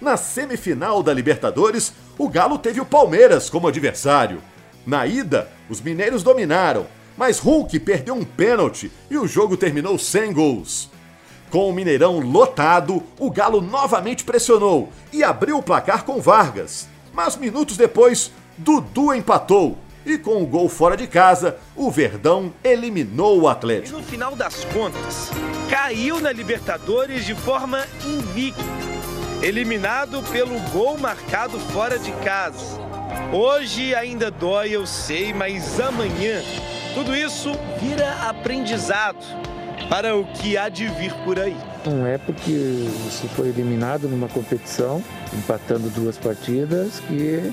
Na 0.00 0.16
semifinal 0.16 1.02
da 1.02 1.12
Libertadores, 1.12 1.92
o 2.18 2.28
Galo 2.28 2.58
teve 2.58 2.80
o 2.80 2.86
Palmeiras 2.86 3.50
como 3.50 3.66
adversário. 3.66 4.42
Na 4.86 5.06
ida, 5.06 5.48
os 5.68 5.80
mineiros 5.80 6.22
dominaram, 6.22 6.86
mas 7.16 7.38
Hulk 7.38 7.80
perdeu 7.80 8.14
um 8.14 8.24
pênalti 8.24 8.92
e 9.10 9.16
o 9.16 9.26
jogo 9.26 9.56
terminou 9.56 9.98
sem 9.98 10.32
gols. 10.32 10.90
Com 11.50 11.70
o 11.70 11.72
Mineirão 11.72 12.20
lotado, 12.20 13.02
o 13.18 13.30
Galo 13.30 13.60
novamente 13.60 14.24
pressionou 14.24 14.92
e 15.12 15.24
abriu 15.24 15.58
o 15.58 15.62
placar 15.62 16.04
com 16.04 16.20
Vargas. 16.20 16.88
Mas 17.12 17.36
minutos 17.36 17.76
depois, 17.76 18.30
Dudu 18.58 19.14
empatou 19.14 19.76
e 20.06 20.16
com 20.16 20.40
o 20.42 20.46
gol 20.46 20.68
fora 20.68 20.96
de 20.96 21.06
casa, 21.08 21.56
o 21.74 21.90
Verdão 21.90 22.52
eliminou 22.62 23.40
o 23.40 23.48
Atlético. 23.48 23.98
E 23.98 24.00
no 24.00 24.06
final 24.06 24.36
das 24.36 24.64
contas, 24.66 25.30
caiu 25.68 26.20
na 26.20 26.30
Libertadores 26.30 27.24
de 27.24 27.34
forma 27.34 27.84
invicta, 28.06 28.62
eliminado 29.42 30.22
pelo 30.30 30.58
gol 30.70 30.96
marcado 30.96 31.58
fora 31.58 31.98
de 31.98 32.12
casa. 32.12 32.80
Hoje 33.32 33.94
ainda 33.96 34.30
dói, 34.30 34.70
eu 34.70 34.86
sei, 34.86 35.34
mas 35.34 35.80
amanhã 35.80 36.40
tudo 36.94 37.14
isso 37.14 37.52
vira 37.80 38.12
aprendizado 38.28 39.18
para 39.90 40.16
o 40.16 40.24
que 40.24 40.56
há 40.56 40.68
de 40.68 40.86
vir 40.86 41.12
por 41.24 41.38
aí. 41.38 41.56
Não 41.84 42.06
é 42.06 42.16
porque 42.16 42.88
você 43.04 43.28
foi 43.28 43.48
eliminado 43.48 44.08
numa 44.08 44.28
competição, 44.28 45.02
empatando 45.32 45.90
duas 45.90 46.16
partidas, 46.16 47.00
que 47.00 47.52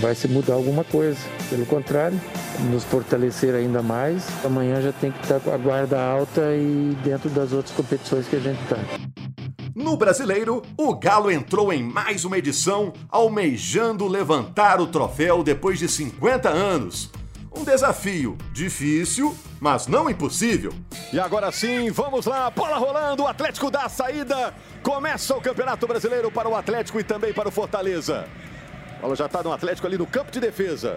vai 0.00 0.14
se 0.14 0.28
mudar 0.28 0.54
alguma 0.54 0.84
coisa. 0.84 1.18
Pelo 1.48 1.64
contrário, 1.64 2.20
nos 2.70 2.84
fortalecer 2.84 3.54
ainda 3.54 3.82
mais. 3.82 4.26
Amanhã 4.44 4.80
já 4.82 4.92
tem 4.92 5.10
que 5.10 5.20
estar 5.22 5.40
com 5.40 5.50
a 5.50 5.56
guarda 5.56 6.00
alta 6.00 6.54
e 6.54 6.96
dentro 7.02 7.30
das 7.30 7.52
outras 7.52 7.74
competições 7.74 8.28
que 8.28 8.36
a 8.36 8.40
gente 8.40 8.60
está. 8.62 8.76
No 9.74 9.96
brasileiro, 9.96 10.62
o 10.76 10.94
Galo 10.94 11.30
entrou 11.30 11.72
em 11.72 11.82
mais 11.82 12.24
uma 12.24 12.38
edição, 12.38 12.92
almejando 13.08 14.06
levantar 14.06 14.80
o 14.80 14.86
troféu 14.86 15.42
depois 15.42 15.78
de 15.78 15.88
50 15.88 16.48
anos. 16.48 17.10
Um 17.56 17.62
desafio 17.62 18.36
difícil, 18.52 19.34
mas 19.60 19.86
não 19.86 20.10
impossível. 20.10 20.72
E 21.12 21.20
agora 21.20 21.52
sim, 21.52 21.90
vamos 21.90 22.26
lá, 22.26 22.50
bola 22.50 22.76
rolando, 22.76 23.22
o 23.22 23.26
Atlético 23.28 23.70
dá 23.70 23.84
a 23.84 23.88
saída. 23.88 24.52
Começa 24.82 25.36
o 25.36 25.40
Campeonato 25.40 25.86
Brasileiro 25.86 26.32
para 26.32 26.48
o 26.48 26.56
Atlético 26.56 26.98
e 26.98 27.04
também 27.04 27.32
para 27.32 27.48
o 27.48 27.52
Fortaleza. 27.52 28.26
A 28.98 29.02
bola 29.02 29.14
já 29.14 29.26
está 29.26 29.42
no 29.42 29.52
Atlético 29.52 29.86
ali 29.86 29.96
no 29.96 30.06
campo 30.06 30.32
de 30.32 30.40
defesa. 30.40 30.96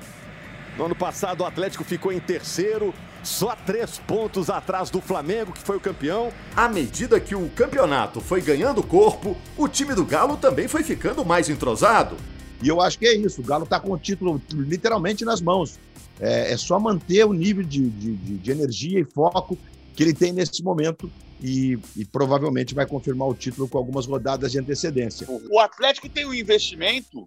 No 0.78 0.86
ano 0.86 0.96
passado, 0.96 1.42
o 1.42 1.46
Atlético 1.46 1.84
ficou 1.84 2.12
em 2.12 2.20
terceiro, 2.20 2.94
só 3.24 3.56
três 3.56 4.00
pontos 4.00 4.50
atrás 4.50 4.90
do 4.90 5.00
Flamengo, 5.00 5.52
que 5.52 5.62
foi 5.62 5.78
o 5.78 5.80
campeão. 5.80 6.32
À 6.56 6.68
medida 6.68 7.20
que 7.20 7.36
o 7.36 7.50
campeonato 7.50 8.20
foi 8.20 8.42
ganhando 8.42 8.82
corpo, 8.82 9.38
o 9.56 9.68
time 9.68 9.94
do 9.94 10.06
Galo 10.06 10.38
também 10.38 10.68
foi 10.68 10.84
ficando 10.84 11.24
mais 11.24 11.50
entrosado. 11.50 12.18
E 12.64 12.68
eu 12.68 12.82
acho 12.82 12.98
que 12.98 13.08
é 13.08 13.16
isso. 13.16 13.42
O 13.42 13.44
Galo 13.44 13.64
está 13.64 13.80
com 13.80 13.92
o 13.92 13.98
título 13.98 14.42
literalmente 14.52 15.24
nas 15.24 15.40
mãos. 15.40 15.80
É, 16.20 16.52
é 16.54 16.58
só 16.58 16.80
manter 16.80 17.26
o 17.26 17.34
nível 17.34 17.64
de, 17.64 17.90
de, 17.90 18.16
de, 18.16 18.52
energia 18.52 19.00
e 19.00 19.06
foco 19.06 19.58
que 19.96 20.02
ele 20.04 20.14
tem 20.14 20.32
nesse 20.32 20.64
momento 20.64 21.12
e, 21.42 21.78
e, 21.96 22.06
provavelmente 22.06 22.74
vai 22.74 22.88
confirmar 22.88 23.28
o 23.28 23.36
título 23.36 23.68
com 23.68 23.78
algumas 23.78 24.08
rodadas 24.08 24.52
de 24.52 24.60
antecedência. 24.60 25.28
O 25.30 25.60
Atlético 25.60 26.10
tem 26.10 26.26
um 26.26 26.34
investimento 26.34 27.26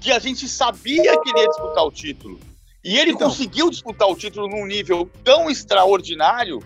que 0.00 0.12
a 0.12 0.18
gente 0.18 0.46
sabia 0.48 1.18
que 1.18 1.30
ele 1.30 1.40
ia 1.40 1.48
disputar 1.48 1.84
o 1.84 1.90
título. 1.90 2.38
E 2.84 2.98
ele 2.98 3.12
então, 3.12 3.28
conseguiu 3.28 3.70
disputar 3.70 4.08
o 4.08 4.14
título 4.14 4.48
num 4.48 4.66
nível 4.66 5.10
tão 5.24 5.50
extraordinário 5.50 6.60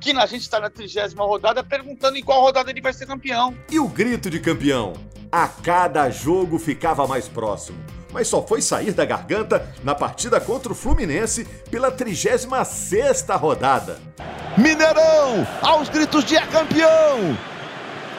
que 0.00 0.12
a 0.12 0.26
gente 0.26 0.42
está 0.42 0.60
na 0.60 0.68
trigésima 0.68 1.24
rodada 1.24 1.64
perguntando 1.64 2.18
em 2.18 2.22
qual 2.22 2.42
rodada 2.42 2.70
ele 2.70 2.82
vai 2.82 2.92
ser 2.92 3.06
campeão. 3.06 3.56
E 3.70 3.78
o 3.78 3.88
grito 3.88 4.28
de 4.28 4.38
campeão? 4.38 4.92
A 5.32 5.48
cada 5.48 6.10
jogo 6.10 6.58
ficava 6.58 7.06
mais 7.06 7.26
próximo, 7.26 7.78
mas 8.14 8.28
só 8.28 8.40
foi 8.40 8.62
sair 8.62 8.92
da 8.92 9.04
garganta 9.04 9.68
na 9.82 9.92
partida 9.92 10.40
contra 10.40 10.72
o 10.72 10.74
Fluminense 10.74 11.44
pela 11.68 11.90
36 11.90 12.46
rodada. 13.38 13.98
Mineirão, 14.56 15.44
aos 15.60 15.88
gritos 15.88 16.24
de 16.24 16.36
é 16.36 16.46
campeão! 16.46 17.36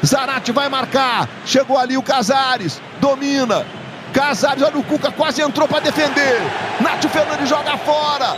Zarate 0.06 0.52
vai 0.52 0.68
marcar, 0.68 1.30
chegou 1.46 1.78
ali 1.78 1.96
o 1.96 2.04
Casares, 2.04 2.82
domina, 3.00 3.66
Casares, 4.14 4.62
olha 4.62 4.78
o 4.78 4.84
Cuca, 4.84 5.12
quase 5.14 5.42
entrou 5.42 5.68
para 5.68 5.80
defender. 5.80 6.42
Nátio 6.82 7.10
Fernandes 7.10 7.48
joga 7.48 7.78
fora. 7.78 8.36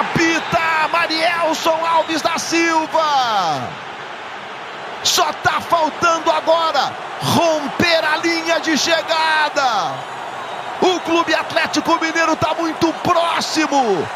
Apita 0.00 0.88
Marielson 0.90 1.78
Alves 1.86 2.20
da 2.20 2.38
Silva. 2.38 3.81
Só 5.04 5.32
tá 5.42 5.60
faltando 5.60 6.30
agora 6.30 6.92
romper 7.20 8.04
a 8.04 8.16
linha 8.18 8.60
de 8.60 8.76
chegada. 8.78 9.94
O 10.80 11.00
Clube 11.00 11.34
Atlético 11.34 11.98
Mineiro 12.00 12.36
tá 12.36 12.54
muito 12.58 12.92
próximo 13.04 14.06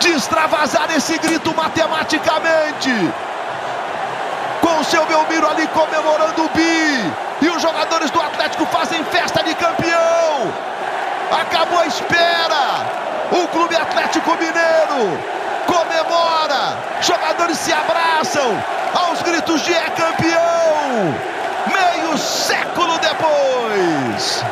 de 0.00 0.12
extravasar 0.12 0.90
esse 0.94 1.18
grito 1.18 1.54
matematicamente. 1.54 2.90
Com 4.60 4.80
o 4.80 4.84
seu 4.84 5.04
Belmiro 5.06 5.48
ali 5.48 5.66
comemorando 5.68 6.44
o 6.44 6.48
bi. 6.50 7.12
E 7.42 7.48
os 7.48 7.62
jogadores 7.62 8.10
do 8.10 8.20
Atlético 8.20 8.66
fazem 8.66 9.02
festa 9.04 9.42
de 9.42 9.54
campeão. 9.54 10.52
Acabou 11.40 11.78
a 11.78 11.86
espera. 11.86 13.00
O 13.32 13.48
Clube 13.48 13.76
Atlético 13.76 14.30
Mineiro 14.32 15.40
comemora. 15.70 16.76
Jogadores 17.00 17.56
se 17.58 17.72
abraçam 17.72 18.62
aos 18.94 19.22
gritos 19.22 19.62
de 19.62 19.72
é 19.72 19.90
campeão. 19.90 21.14
Meio 21.66 22.18
século 22.18 22.98
depois. 22.98 24.44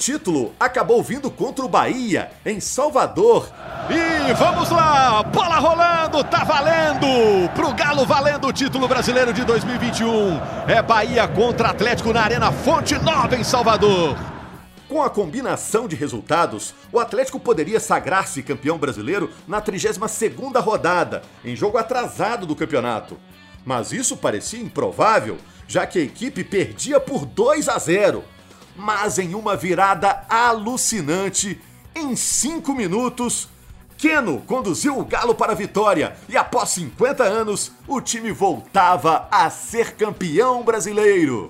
Título 0.00 0.54
acabou 0.58 1.02
vindo 1.02 1.30
contra 1.30 1.62
o 1.62 1.68
Bahia, 1.68 2.32
em 2.44 2.58
Salvador. 2.58 3.50
E 3.90 4.32
vamos 4.32 4.70
lá, 4.70 5.22
bola 5.24 5.56
rolando, 5.56 6.24
tá 6.24 6.42
valendo! 6.42 7.50
Pro 7.54 7.74
Galo 7.74 8.06
valendo 8.06 8.48
o 8.48 8.52
título 8.52 8.88
brasileiro 8.88 9.30
de 9.30 9.44
2021. 9.44 10.40
É 10.66 10.80
Bahia 10.80 11.28
contra 11.28 11.68
Atlético 11.68 12.14
na 12.14 12.22
Arena 12.22 12.50
Fonte 12.50 12.94
Nova 12.98 13.36
em 13.36 13.44
Salvador. 13.44 14.16
Com 14.88 15.02
a 15.02 15.10
combinação 15.10 15.86
de 15.86 15.94
resultados, 15.94 16.74
o 16.90 16.98
Atlético 16.98 17.38
poderia 17.38 17.78
sagrar-se 17.78 18.42
campeão 18.42 18.78
brasileiro 18.78 19.30
na 19.46 19.60
32ª 19.60 20.62
rodada, 20.62 21.20
em 21.44 21.54
jogo 21.54 21.76
atrasado 21.76 22.46
do 22.46 22.56
campeonato. 22.56 23.18
Mas 23.66 23.92
isso 23.92 24.16
parecia 24.16 24.60
improvável, 24.60 25.36
já 25.68 25.86
que 25.86 25.98
a 25.98 26.02
equipe 26.02 26.42
perdia 26.42 26.98
por 26.98 27.26
2 27.26 27.68
a 27.68 27.78
0. 27.78 28.24
Mas 28.76 29.18
em 29.18 29.34
uma 29.34 29.56
virada 29.56 30.22
alucinante, 30.28 31.60
em 31.94 32.14
5 32.16 32.72
minutos, 32.72 33.48
Keno 34.00 34.38
conduziu 34.46 34.98
o 34.98 35.04
Galo 35.04 35.34
para 35.34 35.52
a 35.52 35.54
vitória 35.54 36.16
e 36.28 36.36
após 36.36 36.70
50 36.70 37.22
anos, 37.22 37.70
o 37.86 38.00
time 38.00 38.32
voltava 38.32 39.28
a 39.30 39.50
ser 39.50 39.94
campeão 39.94 40.62
brasileiro. 40.62 41.48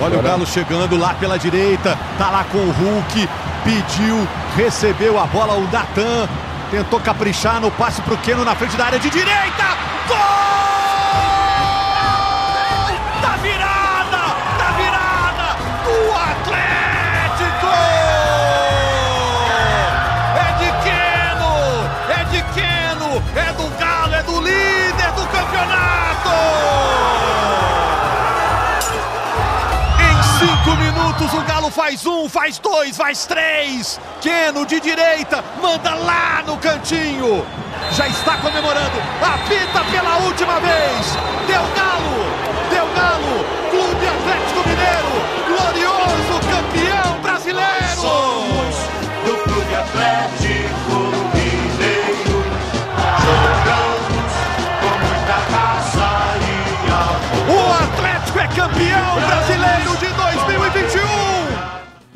Olha 0.00 0.18
o 0.18 0.22
Galo 0.22 0.46
chegando 0.46 0.98
lá 0.98 1.14
pela 1.14 1.38
direita, 1.38 1.98
tá 2.18 2.30
lá 2.30 2.44
com 2.44 2.58
o 2.58 2.70
Hulk, 2.70 3.28
pediu, 3.64 4.28
recebeu 4.54 5.18
a 5.18 5.26
bola 5.26 5.54
o 5.54 5.70
Natan, 5.72 6.28
tentou 6.70 7.00
caprichar 7.00 7.58
no 7.60 7.70
passe 7.70 8.02
pro 8.02 8.18
Keno 8.18 8.44
na 8.44 8.54
frente 8.54 8.76
da 8.76 8.84
área 8.84 8.98
de 8.98 9.08
direita. 9.08 9.95
Minutos, 31.16 31.32
o 31.34 31.42
Galo 31.42 31.70
faz 31.70 32.06
um, 32.06 32.28
faz 32.28 32.58
dois, 32.58 32.96
faz 32.96 33.26
três. 33.26 34.00
Keno 34.20 34.66
de 34.66 34.80
direita, 34.80 35.42
manda 35.60 35.94
lá 35.94 36.42
no 36.46 36.56
cantinho. 36.58 37.44
Já 37.92 38.06
está 38.08 38.36
comemorando, 38.38 38.98
apita 39.22 39.84
pela 39.90 40.18
última 40.18 40.60
vez. 40.60 41.16
Deu 41.46 41.62
Galo, 41.74 42.24
deu 42.70 42.86
Galo. 42.94 43.44
Clube 43.70 44.06
Atlético 44.06 44.68
Mineiro, 44.68 45.12
glorioso 45.48 46.40
campeão 46.50 47.20
brasileiro. 47.22 47.96
Somos 47.96 48.76
do 49.24 49.36
Clube 49.44 49.74
Atlético 49.74 50.96
Mineiro. 51.34 52.44
Jogamos 53.24 54.32
com 54.80 54.94
muita 55.06 55.36
raça 55.56 56.08
e 56.40 56.90
amor. 56.90 57.54
O 57.54 57.60
Atlético 57.84 58.38
é 58.38 58.48
campeão 58.48 59.14
brasileiro 59.26 59.96
de 59.96 60.06
2021. 60.06 60.15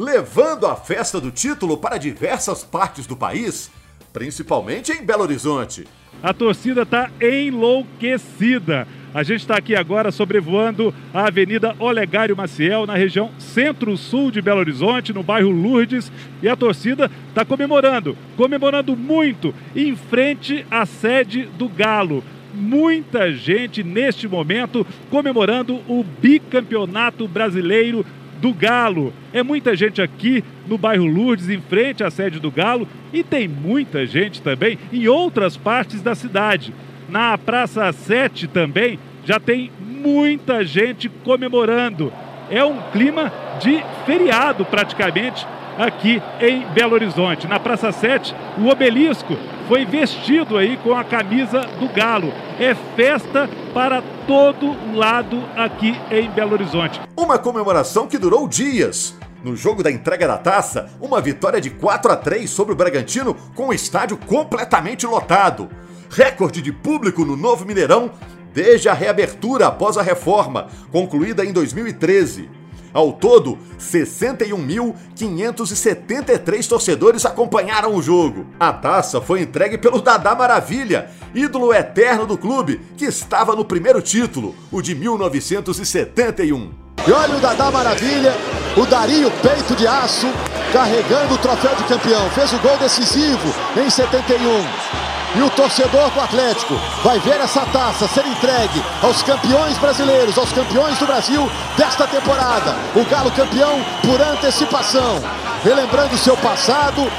Levando 0.00 0.66
a 0.66 0.75
festa 0.76 1.21
do 1.21 1.30
título 1.30 1.76
para 1.76 1.99
diversas 1.99 2.64
partes 2.64 3.07
do 3.07 3.14
país, 3.14 3.71
principalmente 4.14 4.90
em 4.92 5.04
Belo 5.04 5.25
Horizonte. 5.25 5.87
A 6.23 6.33
torcida 6.33 6.85
está 6.85 7.11
enlouquecida. 7.21 8.88
A 9.12 9.23
gente 9.23 9.40
está 9.40 9.59
aqui 9.59 9.76
agora 9.76 10.11
sobrevoando 10.11 10.95
a 11.12 11.26
Avenida 11.26 11.76
Olegário 11.78 12.35
Maciel, 12.35 12.87
na 12.87 12.95
região 12.95 13.30
centro-sul 13.38 14.30
de 14.30 14.40
Belo 14.40 14.61
Horizonte, 14.61 15.12
no 15.12 15.23
bairro 15.23 15.50
Lourdes, 15.50 16.11
e 16.42 16.49
a 16.49 16.57
torcida 16.57 17.11
está 17.28 17.45
comemorando, 17.45 18.16
comemorando 18.38 18.97
muito, 18.97 19.54
em 19.76 19.95
frente 19.95 20.64
à 20.71 20.87
sede 20.87 21.42
do 21.59 21.69
Galo. 21.69 22.25
Muita 22.54 23.30
gente 23.30 23.85
neste 23.85 24.26
momento 24.26 24.87
comemorando 25.11 25.75
o 25.87 26.02
bicampeonato 26.02 27.28
brasileiro 27.28 28.04
do 28.40 28.52
Galo. 28.52 29.12
É 29.32 29.42
muita 29.42 29.76
gente 29.76 30.00
aqui 30.00 30.42
no 30.66 30.79
bairro 30.79 31.07
Lourdes, 31.07 31.48
em 31.48 31.61
frente 31.61 32.03
à 32.03 32.11
sede 32.11 32.40
do 32.40 32.50
Galo, 32.50 32.88
e 33.12 33.22
tem 33.22 33.46
muita 33.46 34.07
gente 34.07 34.40
também 34.40 34.79
em 34.92 35.07
outras 35.09 35.57
partes 35.57 36.00
da 36.03 36.14
cidade. 36.14 36.72
Na 37.09 37.37
Praça 37.37 37.92
7 37.92 38.48
também 38.48 38.98
já 39.24 39.38
tem 39.38 39.70
muita 39.81 40.64
gente 40.64 41.09
comemorando. 41.09 42.12
É 42.50 42.64
um 42.64 42.81
clima 42.92 43.33
de 43.61 43.83
feriado 44.07 44.64
praticamente 44.64 45.46
aqui 45.79 46.20
em 46.40 46.64
Belo 46.72 46.94
Horizonte. 46.94 47.46
Na 47.46 47.61
Praça 47.61 47.92
7, 47.92 48.35
o 48.59 48.68
obelisco 48.68 49.37
foi 49.70 49.85
vestido 49.85 50.59
aí 50.59 50.76
com 50.78 50.96
a 50.96 51.04
camisa 51.04 51.61
do 51.61 51.88
Galo. 51.94 52.33
É 52.59 52.74
festa 52.96 53.48
para 53.72 54.02
todo 54.26 54.74
lado 54.96 55.44
aqui 55.56 55.94
em 56.11 56.28
Belo 56.28 56.54
Horizonte. 56.54 57.00
Uma 57.16 57.38
comemoração 57.38 58.09
que 58.09 58.18
durou 58.18 58.48
dias. 58.48 59.16
No 59.44 59.54
jogo 59.54 59.80
da 59.80 59.88
entrega 59.88 60.26
da 60.26 60.37
taça, 60.37 60.90
uma 61.00 61.20
vitória 61.20 61.61
de 61.61 61.70
4 61.70 62.11
a 62.11 62.16
3 62.16 62.50
sobre 62.50 62.72
o 62.72 62.76
Bragantino 62.76 63.33
com 63.54 63.68
o 63.68 63.72
estádio 63.72 64.16
completamente 64.16 65.06
lotado. 65.06 65.70
Recorde 66.11 66.61
de 66.61 66.72
público 66.72 67.24
no 67.24 67.37
Novo 67.37 67.64
Mineirão 67.64 68.11
desde 68.52 68.88
a 68.88 68.92
reabertura 68.92 69.68
após 69.68 69.96
a 69.96 70.02
reforma, 70.02 70.66
concluída 70.90 71.44
em 71.44 71.52
2013. 71.52 72.50
Ao 72.92 73.12
todo, 73.12 73.57
61.573 73.79 76.68
torcedores 76.68 77.24
acompanharam 77.24 77.94
o 77.94 78.03
jogo. 78.03 78.46
A 78.59 78.72
taça 78.72 79.20
foi 79.20 79.42
entregue 79.42 79.79
pelo 79.79 80.00
Dadá 80.00 80.35
Maravilha, 80.35 81.09
ídolo 81.35 81.72
eterno 81.72 82.26
do 82.26 82.37
clube, 82.37 82.81
que 82.96 83.05
estava 83.05 83.55
no 83.55 83.64
primeiro 83.64 84.03
título, 84.03 84.57
o 84.72 84.83
de 84.83 84.92
1971. 84.94 86.72
E 87.07 87.12
olha 87.12 87.37
o 87.37 87.40
Dadá 87.40 87.70
Maravilha, 87.70 88.35
o 88.76 88.85
Dario 88.85 89.31
Peito 89.42 89.76
de 89.76 89.87
Aço, 89.87 90.26
carregando 90.72 91.35
o 91.35 91.38
troféu 91.38 91.76
de 91.76 91.85
campeão. 91.85 92.29
Fez 92.31 92.53
o 92.53 92.59
gol 92.59 92.76
decisivo 92.76 93.55
em 93.76 93.88
71. 93.88 94.99
E 95.35 95.43
o 95.43 95.51
torcedor 95.51 96.11
do 96.11 96.21
Atlético 96.21 96.75
vai 97.05 97.21
ver 97.21 97.40
essa 97.40 97.64
taça 97.66 98.09
ser 98.09 98.27
entregue 98.27 98.83
aos 99.01 99.23
campeões 99.23 99.79
brasileiros, 99.79 100.37
aos 100.37 100.53
campeões 100.53 100.99
do 100.99 101.07
Brasil 101.07 101.49
desta 101.77 102.07
temporada. 102.07 102.75
O 102.97 103.05
Galo 103.05 103.31
campeão 103.31 103.81
por 104.03 104.21
antecipação, 104.21 105.23
relembrando 105.62 106.19
seu 106.19 106.37
passado, 106.38 107.11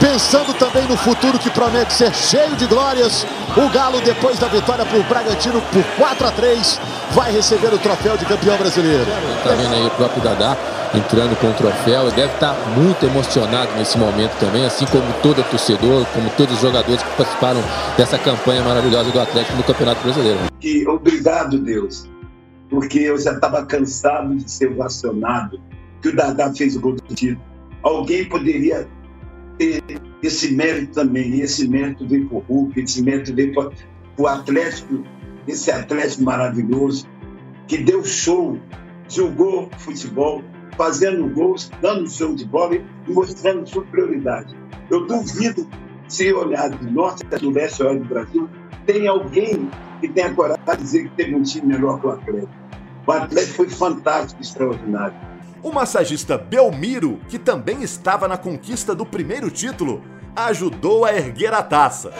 pensando 0.00 0.54
também 0.54 0.88
no 0.88 0.96
futuro 0.96 1.38
que 1.38 1.50
promete 1.50 1.92
ser 1.92 2.12
cheio 2.14 2.56
de 2.56 2.66
glórias. 2.66 3.26
O 3.56 3.68
Galo, 3.68 4.00
depois 4.00 4.38
da 4.38 4.48
vitória 4.48 4.84
para 4.84 4.98
o 4.98 5.02
Bragantino 5.04 5.60
por 5.72 5.84
4 5.98 6.26
a 6.26 6.30
3 6.32 6.80
vai 7.10 7.30
receber 7.30 7.72
o 7.72 7.78
troféu 7.78 8.16
de 8.16 8.24
campeão 8.24 8.56
brasileiro. 8.56 9.04
Tá 9.44 9.50
vendo 9.50 9.74
aí 9.74 9.86
o 9.86 9.90
próprio 9.90 10.22
Dadá 10.22 10.56
entrando 10.94 11.36
com 11.38 11.48
o 11.50 11.52
troféu. 11.52 12.02
Ele 12.02 12.12
deve 12.12 12.32
estar 12.32 12.54
muito 12.76 13.04
emocionado 13.04 13.72
nesse 13.76 13.98
momento 13.98 14.32
também, 14.40 14.64
assim 14.64 14.86
como 14.86 15.04
todo 15.22 15.44
torcedor, 15.50 16.06
como 16.14 16.30
todos 16.30 16.54
os 16.54 16.60
jogadores 16.60 17.02
que 17.02 17.16
participaram 17.16 17.62
dessa 17.96 18.18
campanha 18.18 18.62
maravilhosa 18.62 19.10
do 19.10 19.20
Atlético 19.20 19.56
no 19.56 19.64
Campeonato 19.64 20.02
Brasileiro. 20.02 20.38
E 20.62 20.86
obrigado, 20.88 21.58
Deus, 21.58 22.08
porque 22.70 23.00
eu 23.00 23.18
já 23.18 23.32
estava 23.32 23.66
cansado 23.66 24.34
de 24.34 24.50
ser 24.50 24.72
ovacionado, 24.72 25.60
que 26.00 26.08
o 26.08 26.16
Dadá 26.16 26.52
fez 26.54 26.76
o 26.76 26.80
gol 26.80 26.94
do 26.94 27.14
título. 27.14 27.40
Alguém 27.82 28.28
poderia 28.28 28.86
ter 29.60 29.82
esse 30.22 30.54
mérito 30.54 30.94
também, 30.94 31.40
esse 31.40 31.68
mérito 31.68 32.08
veio 32.08 32.26
para 32.26 32.38
o 32.38 32.44
Hulk, 32.48 32.80
esse 32.80 33.02
mérito 33.02 33.34
veio 33.34 33.52
para 33.52 33.70
o 34.16 34.26
Atlético, 34.26 35.04
esse 35.46 35.70
Atlético 35.70 36.22
maravilhoso, 36.24 37.06
que 37.68 37.76
deu 37.76 38.02
show, 38.02 38.58
jogou 39.08 39.68
futebol, 39.76 40.42
fazendo 40.78 41.28
gols, 41.28 41.70
dando 41.82 42.08
show 42.08 42.34
de 42.34 42.46
bola 42.46 42.76
e 42.76 43.12
mostrando 43.12 43.68
superioridade. 43.68 44.56
Eu 44.90 45.06
duvido, 45.06 45.68
se 46.08 46.32
olhar 46.32 46.70
do 46.70 46.90
norte 46.90 47.24
do 47.24 47.50
leste 47.50 47.82
do 47.82 48.04
Brasil, 48.04 48.48
tem 48.86 49.06
alguém 49.06 49.70
que 50.00 50.08
tenha 50.08 50.32
coragem 50.32 50.64
de 50.68 50.76
dizer 50.76 51.02
que 51.04 51.16
teve 51.16 51.34
um 51.34 51.42
time 51.42 51.74
melhor 51.74 52.00
que 52.00 52.06
o 52.06 52.10
Atlético. 52.10 52.52
O 53.06 53.12
Atlético 53.12 53.54
foi 53.56 53.68
fantástico, 53.68 54.40
extraordinário. 54.40 55.29
O 55.62 55.70
massagista 55.70 56.38
Belmiro, 56.38 57.20
que 57.28 57.38
também 57.38 57.82
estava 57.82 58.26
na 58.26 58.38
conquista 58.38 58.94
do 58.94 59.04
primeiro 59.04 59.50
título, 59.50 60.02
ajudou 60.34 61.04
a 61.04 61.12
erguer 61.12 61.52
a 61.52 61.62
taça. 61.62 62.10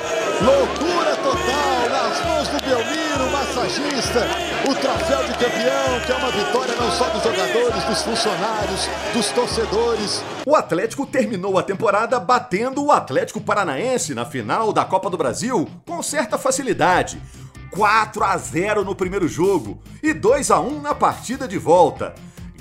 Loucura 0.42 1.16
total 1.16 1.88
nas 1.88 2.26
mãos 2.26 2.48
do 2.48 2.60
Belmiro, 2.62 3.32
massagista. 3.32 4.26
O 4.70 4.74
troféu 4.74 5.24
de 5.24 5.32
campeão, 5.32 6.00
que 6.04 6.12
é 6.12 6.16
uma 6.16 6.30
vitória 6.30 6.74
não 6.76 6.90
só 6.90 7.08
dos 7.08 7.22
jogadores, 7.22 7.84
dos 7.84 8.02
funcionários, 8.02 8.88
dos 9.14 9.30
torcedores. 9.30 10.22
O 10.44 10.54
Atlético 10.54 11.06
terminou 11.06 11.58
a 11.58 11.62
temporada 11.62 12.20
batendo 12.20 12.84
o 12.84 12.92
Atlético 12.92 13.40
Paranaense 13.40 14.14
na 14.14 14.26
final 14.26 14.70
da 14.70 14.84
Copa 14.84 15.08
do 15.08 15.16
Brasil 15.16 15.66
com 15.86 16.02
certa 16.02 16.36
facilidade. 16.36 17.18
4 17.70 18.22
a 18.22 18.36
0 18.36 18.84
no 18.84 18.94
primeiro 18.94 19.26
jogo 19.26 19.80
e 20.02 20.12
2 20.12 20.50
a 20.50 20.60
1 20.60 20.82
na 20.82 20.94
partida 20.94 21.48
de 21.48 21.56
volta. 21.56 22.14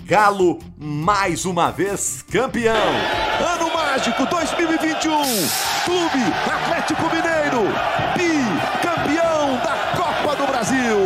Galo 0.09 0.57
mais 0.75 1.45
uma 1.45 1.69
vez 1.69 2.25
campeão. 2.31 2.73
Ano 2.73 3.71
mágico 3.71 4.25
2021. 4.25 5.11
Clube 5.85 6.33
Atlético 6.51 7.03
Mineiro, 7.03 7.67
bicampeão 8.17 9.57
da 9.57 9.75
Copa 9.95 10.35
do 10.35 10.47
Brasil. 10.47 10.97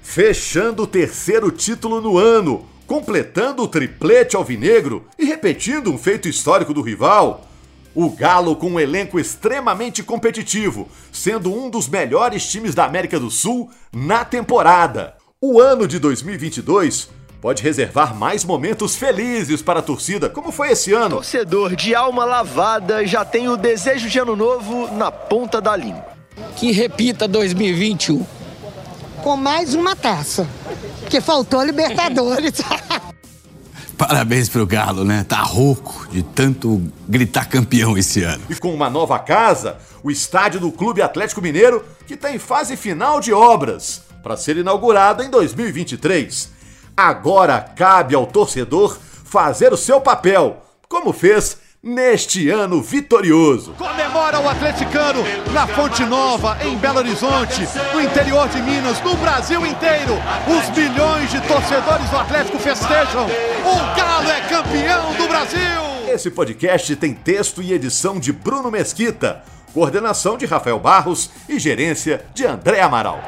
Fechando 0.00 0.84
o 0.84 0.86
terceiro 0.86 1.50
título 1.50 2.00
no 2.00 2.16
ano, 2.16 2.64
completando 2.90 3.62
o 3.62 3.68
triplete 3.68 4.34
alvinegro 4.34 5.06
e 5.16 5.24
repetindo 5.24 5.92
um 5.92 5.96
feito 5.96 6.28
histórico 6.28 6.74
do 6.74 6.82
rival. 6.82 7.46
O 7.94 8.10
Galo 8.10 8.56
com 8.56 8.70
um 8.72 8.80
elenco 8.80 9.20
extremamente 9.20 10.02
competitivo, 10.02 10.88
sendo 11.12 11.54
um 11.54 11.70
dos 11.70 11.86
melhores 11.86 12.50
times 12.50 12.74
da 12.74 12.84
América 12.84 13.20
do 13.20 13.30
Sul 13.30 13.70
na 13.92 14.24
temporada. 14.24 15.14
O 15.40 15.60
ano 15.60 15.86
de 15.86 16.00
2022 16.00 17.08
pode 17.40 17.62
reservar 17.62 18.12
mais 18.12 18.44
momentos 18.44 18.96
felizes 18.96 19.62
para 19.62 19.78
a 19.78 19.82
torcida, 19.82 20.28
como 20.28 20.50
foi 20.50 20.72
esse 20.72 20.92
ano. 20.92 21.14
Torcedor 21.14 21.76
de 21.76 21.94
alma 21.94 22.24
lavada 22.24 23.06
já 23.06 23.24
tem 23.24 23.48
o 23.48 23.56
desejo 23.56 24.08
de 24.08 24.18
ano 24.18 24.34
novo 24.34 24.92
na 24.96 25.12
ponta 25.12 25.60
da 25.60 25.76
língua. 25.76 26.08
Que 26.56 26.72
repita 26.72 27.28
2021. 27.28 28.39
Com 29.22 29.36
mais 29.36 29.74
uma 29.74 29.94
taça. 29.94 30.48
Porque 31.00 31.20
faltou 31.20 31.62
Libertadores. 31.62 32.54
Parabéns 33.98 34.48
pro 34.48 34.66
Galo, 34.66 35.04
né? 35.04 35.26
Tá 35.28 35.42
rouco 35.42 36.08
de 36.08 36.22
tanto 36.22 36.90
gritar 37.06 37.46
campeão 37.46 37.98
esse 37.98 38.22
ano. 38.22 38.42
E 38.48 38.54
com 38.54 38.72
uma 38.72 38.88
nova 38.88 39.18
casa, 39.18 39.76
o 40.02 40.10
estádio 40.10 40.58
do 40.58 40.72
Clube 40.72 41.02
Atlético 41.02 41.42
Mineiro, 41.42 41.84
que 42.06 42.14
está 42.14 42.34
em 42.34 42.38
fase 42.38 42.78
final 42.78 43.20
de 43.20 43.30
obras, 43.30 44.00
para 44.22 44.38
ser 44.38 44.56
inaugurado 44.56 45.22
em 45.22 45.28
2023. 45.28 46.50
Agora 46.96 47.60
cabe 47.60 48.14
ao 48.14 48.26
torcedor 48.26 48.98
fazer 49.22 49.70
o 49.70 49.76
seu 49.76 50.00
papel, 50.00 50.64
como 50.88 51.12
fez 51.12 51.58
neste 51.82 52.50
ano 52.50 52.82
vitorioso. 52.82 53.72
Comemora 53.72 54.38
o 54.38 54.48
atleticano 54.48 55.22
na 55.52 55.66
Fonte 55.66 56.04
Nova, 56.04 56.58
em 56.62 56.76
Belo 56.76 56.98
Horizonte, 56.98 57.66
no 57.94 58.00
interior 58.00 58.48
de 58.48 58.60
Minas, 58.60 59.00
no 59.00 59.16
Brasil 59.16 59.64
inteiro. 59.64 60.14
Os 60.46 60.76
milhões 60.76 61.30
de 61.30 61.40
torcedores 61.42 62.08
do 62.10 62.18
Atlético 62.18 62.58
festejam. 62.58 63.26
O 63.26 63.96
Galo 63.96 64.30
é 64.30 64.40
campeão 64.42 65.14
do 65.14 65.26
Brasil. 65.26 65.60
Esse 66.06 66.30
podcast 66.30 66.94
tem 66.96 67.14
texto 67.14 67.62
e 67.62 67.72
edição 67.72 68.20
de 68.20 68.32
Bruno 68.32 68.70
Mesquita, 68.70 69.42
coordenação 69.72 70.36
de 70.36 70.44
Rafael 70.44 70.78
Barros 70.78 71.30
e 71.48 71.58
gerência 71.58 72.24
de 72.34 72.44
André 72.44 72.80
Amaral. 72.80 73.20